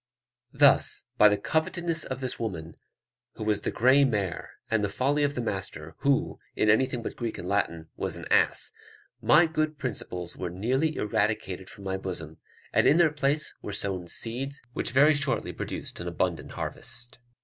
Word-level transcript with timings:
Thus, 0.51 1.03
by 1.19 1.29
the 1.29 1.37
covetousness 1.37 2.05
of 2.05 2.21
this 2.21 2.39
woman, 2.39 2.75
who 3.35 3.43
was 3.43 3.61
the 3.61 3.69
grey 3.69 4.03
mare, 4.03 4.49
and 4.71 4.83
the 4.83 4.89
folly 4.89 5.23
of 5.23 5.35
the 5.35 5.41
master, 5.41 5.93
who, 5.99 6.39
in 6.55 6.71
anything 6.71 7.03
but 7.03 7.15
Greek 7.15 7.37
and 7.37 7.47
Latin, 7.47 7.87
was 7.95 8.15
an 8.17 8.25
ass, 8.31 8.71
my 9.21 9.45
good 9.45 9.77
principles 9.77 10.35
were 10.35 10.49
nearly 10.49 10.95
eradicated 10.95 11.69
from 11.69 11.83
my 11.83 11.97
bosom, 11.97 12.39
and 12.73 12.87
in 12.87 12.97
their 12.97 13.11
place 13.13 13.53
were 13.61 13.73
sown 13.73 14.07
seeds 14.07 14.59
which 14.73 14.89
very 14.89 15.13
shortly 15.13 15.53
produced 15.53 15.99
an 15.99 16.07
abundant 16.07 16.53
harvest. 16.53 17.19